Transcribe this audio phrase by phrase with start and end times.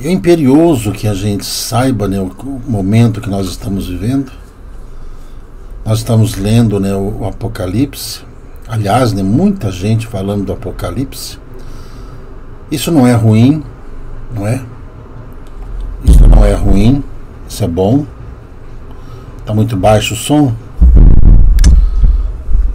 [0.00, 2.30] E é imperioso que a gente saiba né, o
[2.68, 4.30] momento que nós estamos vivendo.
[5.84, 8.20] Nós estamos lendo né, o, Apocalipse.
[8.68, 11.38] Aliás, né, muita gente falando do Apocalipse.
[12.70, 13.64] Isso não é ruim,
[14.32, 14.62] não é?
[16.04, 17.02] Isso não é ruim,
[17.48, 18.06] isso é bom.
[19.38, 20.54] Está muito baixo o som.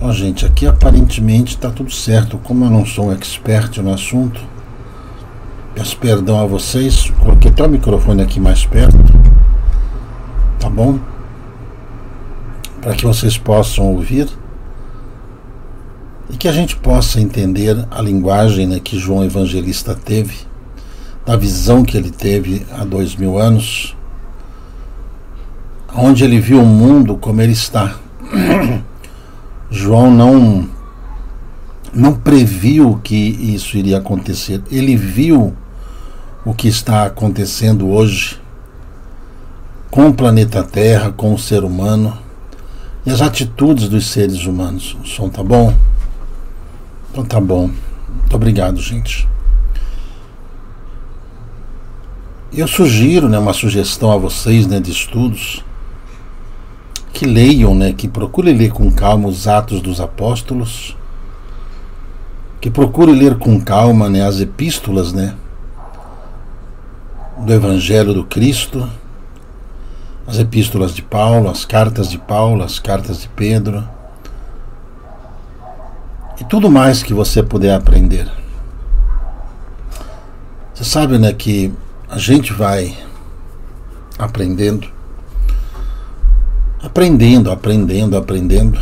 [0.02, 2.38] Ó, gente, aqui aparentemente está tudo certo.
[2.40, 4.42] Como eu não sou um expert no assunto,
[5.74, 7.12] peço perdão a vocês.
[7.20, 8.98] Coloquei até o microfone aqui mais perto.
[10.60, 11.00] Tá bom?
[12.82, 14.28] Para que vocês possam ouvir
[16.30, 20.36] e que a gente possa entender a linguagem né, que João Evangelista teve,
[21.26, 23.96] da visão que ele teve há dois mil anos,
[25.96, 27.96] onde ele viu o mundo como ele está.
[29.70, 30.70] João não
[31.94, 34.64] não previu que isso iria acontecer.
[34.72, 35.54] Ele viu
[36.46, 38.42] o que está acontecendo hoje
[39.90, 42.18] com o planeta Terra, com o ser humano
[43.06, 44.98] e as atitudes dos seres humanos.
[45.02, 45.74] O som tá bom?
[47.12, 47.70] Então tá bom.
[48.10, 49.28] Muito obrigado, gente.
[52.52, 55.64] Eu sugiro, né, uma sugestão a vocês, né, de estudos
[57.12, 60.98] que leiam, né, que procurem ler com calma os Atos dos Apóstolos,
[62.60, 65.36] que procurem ler com calma, né, as epístolas, né,
[67.38, 68.90] do Evangelho do Cristo,
[70.26, 73.88] as epístolas de Paulo, as cartas de Paulo, as cartas de Pedro
[76.40, 78.32] e tudo mais que você puder aprender.
[80.74, 81.74] Você sabe, né, que
[82.10, 82.98] a gente vai
[84.18, 84.94] aprendendo
[86.84, 88.80] aprendendo, aprendendo, aprendendo.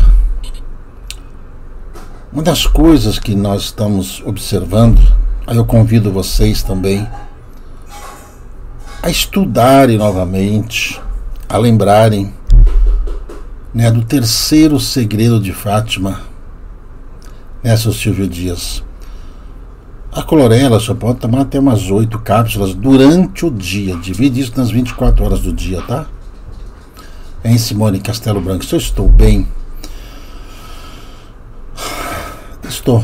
[2.34, 5.00] Uma das coisas que nós estamos observando,
[5.46, 7.08] aí eu convido vocês também
[9.02, 11.02] a estudarem novamente,
[11.50, 12.32] a lembrarem
[13.74, 16.22] né, do terceiro segredo de Fátima,
[17.64, 18.84] né, seu Silvio Dias.
[20.12, 23.96] A clorela só pode tomar até umas oito cápsulas durante o dia.
[23.96, 26.06] Divide isso nas 24 horas do dia, tá?
[27.44, 29.48] Em Simone Castelo Branco, se eu estou bem.
[32.68, 33.04] Estou.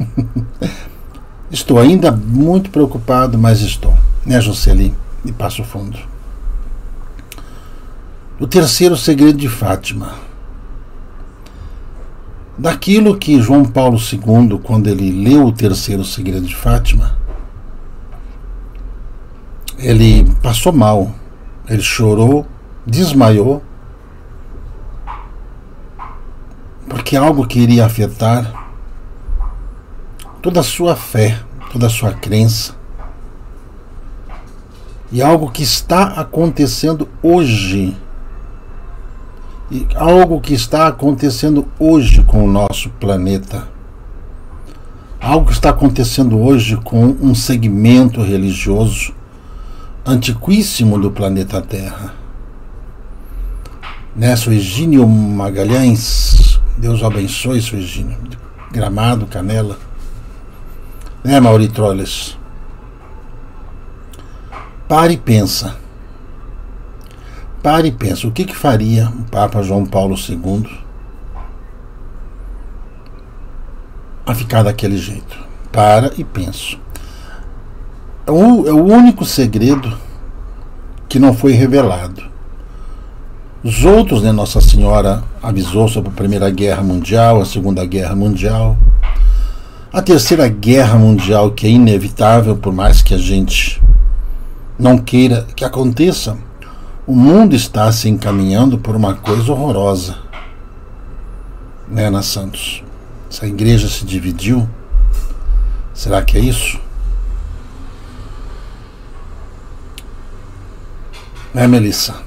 [1.52, 3.94] estou ainda muito preocupado, mas estou.
[4.24, 4.94] Né, Jocely?
[5.24, 5.98] E Passo Fundo.
[8.38, 10.14] O terceiro segredo de Fátima.
[12.58, 17.18] Daquilo que João Paulo II, quando ele leu o terceiro segredo de Fátima,
[19.78, 21.12] ele passou mal,
[21.68, 22.46] ele chorou
[22.86, 23.62] desmaiou,
[26.88, 28.70] porque algo que iria afetar
[30.42, 31.40] toda a sua fé,
[31.72, 32.76] toda a sua crença,
[35.10, 37.96] e algo que está acontecendo hoje.
[39.70, 43.66] E algo que está acontecendo hoje com o nosso planeta.
[45.20, 49.14] Algo que está acontecendo hoje com um segmento religioso
[50.04, 52.24] antiquíssimo do planeta Terra
[54.14, 58.16] né, Suegínio Magalhães, Deus o abençoe, Suegínio,
[58.70, 59.76] Gramado, Canela,
[61.22, 62.36] né, Mauri Trolles?
[64.88, 65.76] Pare e pensa.
[67.62, 68.26] Pare e pensa.
[68.26, 70.68] O que, que faria o Papa João Paulo II
[74.26, 75.38] a ficar daquele jeito?
[75.72, 76.78] Para e penso.
[78.26, 79.96] É o, é o único segredo
[81.08, 82.34] que não foi revelado
[83.64, 88.76] os outros, né, Nossa Senhora avisou sobre a Primeira Guerra Mundial, a Segunda Guerra Mundial,
[89.90, 93.82] a Terceira Guerra Mundial, que é inevitável, por mais que a gente
[94.78, 96.36] não queira que aconteça.
[97.06, 100.16] O mundo está se encaminhando por uma coisa horrorosa,
[101.86, 102.82] né, Ana Santos?
[103.30, 104.68] Essa igreja se dividiu.
[105.92, 106.80] Será que é isso?
[111.52, 112.24] Né, Melissa?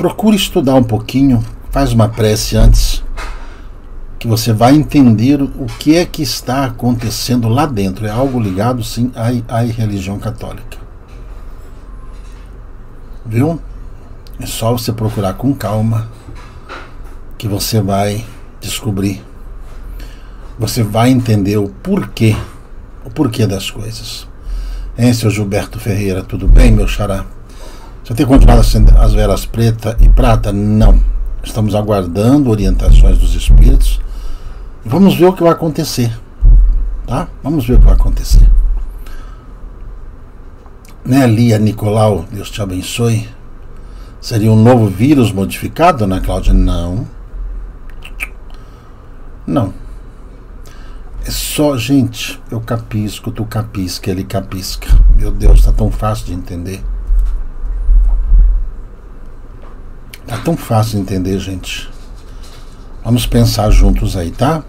[0.00, 2.89] procure estudar um pouquinho, faz uma prece antes,
[4.20, 8.06] que você vai entender o que é que está acontecendo lá dentro.
[8.06, 10.76] É algo ligado, sim, à, à religião católica.
[13.24, 13.58] Viu?
[14.38, 16.06] É só você procurar com calma
[17.38, 18.22] que você vai
[18.60, 19.24] descobrir.
[20.58, 22.36] Você vai entender o porquê,
[23.06, 24.28] o porquê das coisas.
[24.98, 27.24] Hein, seu Gilberto Ferreira, tudo bem, meu xará?
[28.04, 30.52] Você tem continuado as velas preta e prata?
[30.52, 31.00] Não.
[31.42, 33.98] Estamos aguardando orientações dos espíritos.
[34.84, 36.18] Vamos ver o que vai acontecer.
[37.06, 37.28] Tá?
[37.42, 38.50] Vamos ver o que vai acontecer.
[41.04, 43.28] Né, Lia Nicolau, Deus te abençoe.
[44.20, 46.52] Seria um novo vírus modificado, né, Cláudia?
[46.52, 47.06] Não.
[49.46, 49.74] Não.
[51.24, 54.88] É só, gente, eu capisco, tu capisca, ele capisca.
[55.16, 56.82] Meu Deus, tá tão fácil de entender.
[60.26, 61.89] Tá tão fácil de entender, gente.
[63.04, 64.62] Vamos pensar juntos aí, tá?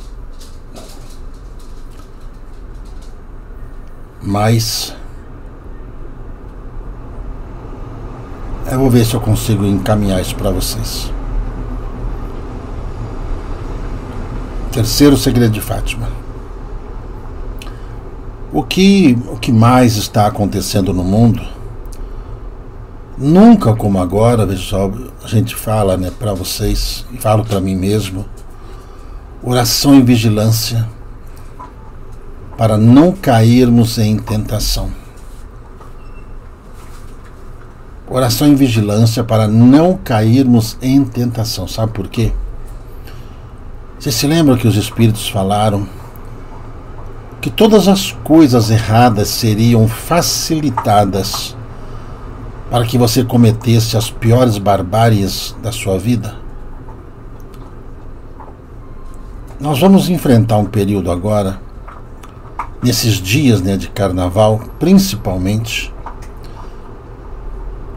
[4.21, 4.95] Mas
[8.71, 11.11] eu vou ver se eu consigo encaminhar isso para vocês.
[14.71, 16.07] Terceiro segredo de Fátima.
[18.53, 21.41] O que, o que mais está acontecendo no mundo?
[23.23, 24.89] Nunca como agora, só,
[25.23, 28.25] a gente fala né, para vocês, falo para mim mesmo,
[29.43, 30.89] oração e vigilância
[32.57, 34.91] para não cairmos em tentação.
[38.09, 41.67] Oração e vigilância para não cairmos em tentação.
[41.67, 42.33] Sabe por quê?
[43.99, 45.87] Você se lembra que os Espíritos falaram
[47.39, 51.55] que todas as coisas erradas seriam facilitadas
[52.71, 56.35] para que você cometesse as piores barbáries da sua vida?
[59.59, 61.59] Nós vamos enfrentar um período agora,
[62.81, 65.93] nesses dias né, de carnaval, principalmente.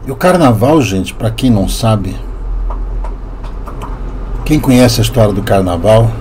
[0.05, 2.13] E o carnaval, gente, para quem não sabe,
[4.43, 6.11] quem conhece a história do carnaval,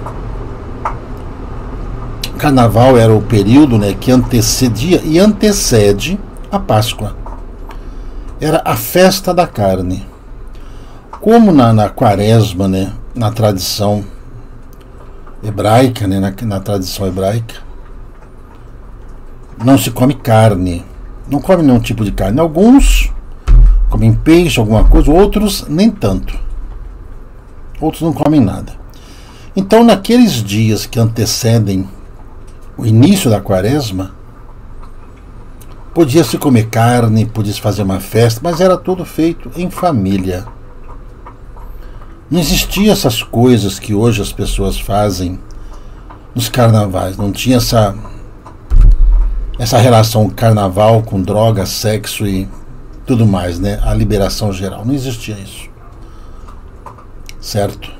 [2.38, 6.20] carnaval era o período né, que antecedia e antecede
[6.52, 7.23] a Páscoa.
[8.44, 10.06] Era a festa da carne.
[11.18, 14.04] Como na, na quaresma, né, na tradição
[15.42, 17.54] hebraica, né, na, na tradição hebraica,
[19.64, 20.84] não se come carne.
[21.26, 22.38] Não come nenhum tipo de carne.
[22.38, 23.10] Alguns
[23.88, 26.38] comem peixe, alguma coisa, outros nem tanto.
[27.80, 28.74] Outros não comem nada.
[29.56, 31.88] Então, naqueles dias que antecedem
[32.76, 34.10] o início da quaresma,
[35.94, 40.44] podia-se comer carne, podia-se fazer uma festa, mas era tudo feito em família.
[42.30, 45.38] Não existia essas coisas que hoje as pessoas fazem
[46.34, 47.16] nos carnavais.
[47.16, 47.94] Não tinha essa
[49.56, 52.48] essa relação carnaval com droga, sexo e
[53.06, 53.78] tudo mais, né?
[53.84, 54.84] A liberação geral.
[54.84, 55.68] Não existia isso.
[57.40, 57.92] Certo?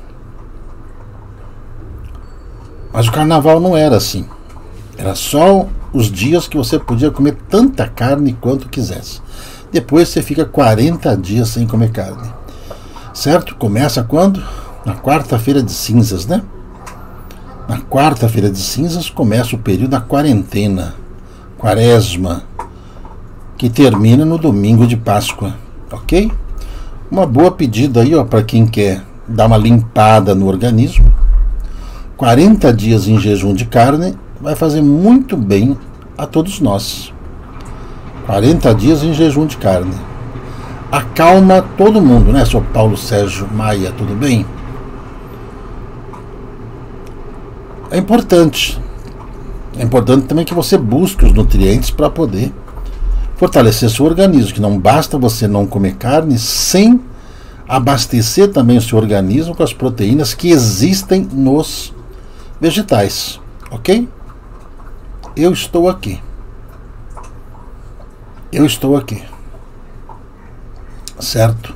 [2.91, 4.27] Mas o carnaval não era assim.
[4.97, 9.21] Era só os dias que você podia comer tanta carne quanto quisesse.
[9.71, 12.29] Depois você fica 40 dias sem comer carne.
[13.13, 13.55] Certo?
[13.55, 14.43] Começa quando?
[14.85, 16.43] Na quarta-feira de cinzas, né?
[17.67, 20.93] Na quarta-feira de cinzas começa o período da quarentena,
[21.57, 22.43] quaresma,
[23.57, 25.55] que termina no domingo de Páscoa,
[25.91, 26.31] ok?
[27.09, 31.11] Uma boa pedida aí, ó, para quem quer dar uma limpada no organismo.
[32.17, 34.15] 40 dias em jejum de carne
[34.45, 35.75] vai fazer muito bem
[36.15, 37.11] a todos nós.
[38.27, 39.95] 40 dias em jejum de carne.
[40.91, 42.61] Acalma todo mundo, né, Sr.
[42.71, 44.45] Paulo Sérgio Maia, tudo bem?
[47.89, 48.79] É importante.
[49.79, 52.53] É importante também que você busque os nutrientes para poder
[53.37, 57.01] fortalecer seu organismo, que não basta você não comer carne sem
[57.67, 61.91] abastecer também o seu organismo com as proteínas que existem nos
[62.61, 63.39] vegetais,
[63.71, 64.07] ok?
[65.35, 66.21] Eu estou aqui.
[68.51, 69.21] Eu estou aqui.
[71.19, 71.75] Certo?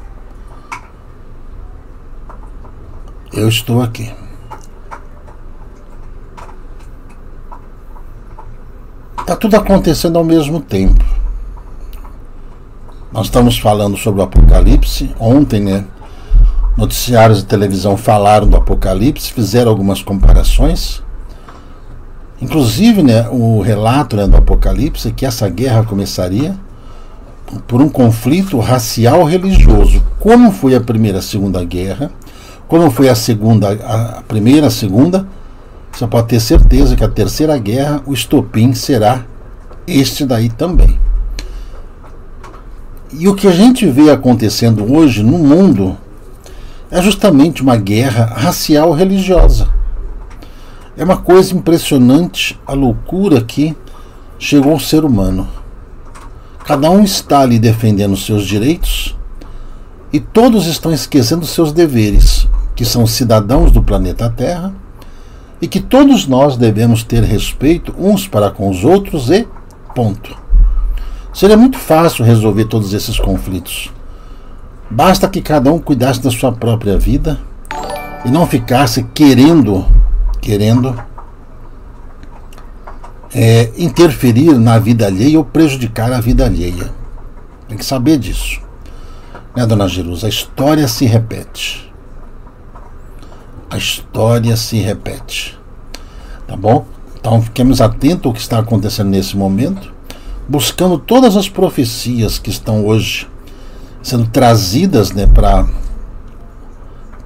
[3.33, 4.13] Eu estou aqui.
[9.19, 11.03] Está tudo acontecendo ao mesmo tempo.
[13.11, 15.13] Nós estamos falando sobre o Apocalipse.
[15.19, 15.85] Ontem, né?
[16.77, 21.03] Noticiários de televisão falaram do Apocalipse, fizeram algumas comparações.
[22.41, 26.55] Inclusive, né, o relato né, do Apocalipse é que essa guerra começaria
[27.67, 30.01] por um conflito racial religioso.
[30.19, 32.11] Como foi a primeira a segunda guerra,
[32.67, 35.27] como foi a segunda, a primeira, a segunda,
[35.91, 39.25] você pode ter certeza que a terceira guerra, o estopim será
[39.87, 40.99] este daí também.
[43.11, 45.97] E o que a gente vê acontecendo hoje no mundo
[46.91, 49.78] é justamente uma guerra racial religiosa.
[50.99, 53.73] É uma coisa impressionante a loucura que
[54.37, 55.47] chegou ao ser humano.
[56.65, 59.17] Cada um está ali defendendo seus direitos
[60.11, 64.73] e todos estão esquecendo seus deveres, que são cidadãos do planeta Terra
[65.61, 69.47] e que todos nós devemos ter respeito uns para com os outros e
[69.95, 70.37] ponto.
[71.33, 73.89] Seria muito fácil resolver todos esses conflitos.
[74.91, 77.39] Basta que cada um cuidasse da sua própria vida
[78.25, 79.85] e não ficasse querendo,
[80.41, 81.01] querendo
[83.33, 86.91] é, interferir na vida alheia ou prejudicar a vida alheia.
[87.67, 88.61] Tem que saber disso.
[89.55, 90.27] Né, dona Jerusa?
[90.27, 91.91] A história se repete.
[93.69, 95.57] A história se repete.
[96.47, 96.85] Tá bom?
[97.19, 99.93] Então fiquemos atentos ao que está acontecendo nesse momento,
[100.47, 103.27] buscando todas as profecias que estão hoje
[104.01, 105.67] sendo trazidas né, para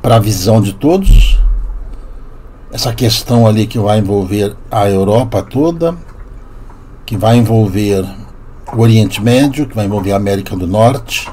[0.04, 1.33] a visão de todos.
[2.74, 5.96] Essa questão ali que vai envolver a Europa toda,
[7.06, 8.04] que vai envolver
[8.74, 11.32] o Oriente Médio, que vai envolver a América do Norte,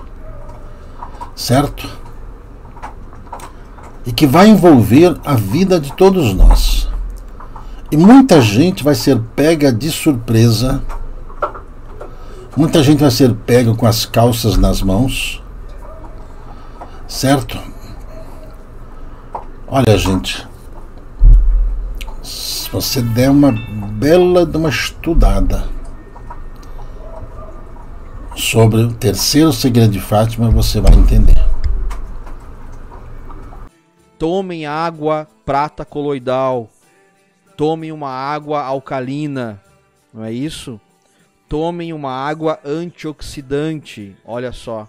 [1.35, 1.89] certo?
[4.05, 6.87] E que vai envolver a vida de todos nós.
[7.91, 10.83] E muita gente vai ser pega de surpresa.
[12.55, 15.43] Muita gente vai ser pega com as calças nas mãos.
[17.09, 17.59] Certo?
[19.67, 20.50] Olha, gente.
[22.71, 23.51] Se você der uma
[23.99, 25.69] bela de uma estudada
[28.37, 31.35] sobre o terceiro segredo de Fátima, você vai entender.
[34.17, 36.71] Tomem água prata coloidal
[37.57, 39.61] Tomem uma água alcalina,
[40.15, 40.81] não é isso?
[41.47, 44.89] Tomem uma água antioxidante, olha só.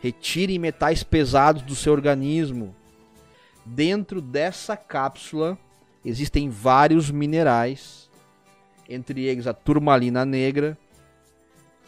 [0.00, 2.74] Retirem metais pesados do seu organismo.
[3.66, 5.58] Dentro dessa cápsula
[6.04, 8.10] existem vários minerais,
[8.88, 10.76] entre eles a turmalina negra,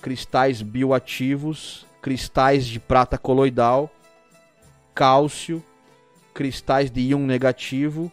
[0.00, 3.90] cristais bioativos, cristais de prata coloidal,
[4.94, 5.64] cálcio,
[6.33, 8.12] cristais de íon negativo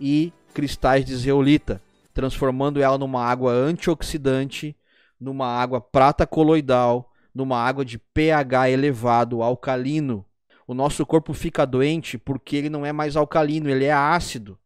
[0.00, 4.76] e cristais de zeolita, transformando ela numa água antioxidante,
[5.20, 10.24] numa água prata coloidal, numa água de pH elevado, alcalino.
[10.66, 14.58] O nosso corpo fica doente porque ele não é mais alcalino, ele é ácido.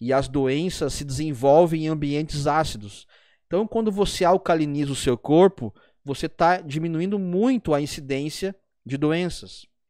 [0.00, 3.06] E as doenças se desenvolvem em ambientes ácidos.
[3.46, 5.74] Então, quando você alcaliniza o seu corpo,
[6.04, 9.66] você está diminuindo muito a incidência de doenças.